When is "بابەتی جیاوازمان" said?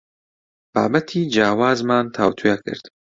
0.73-2.05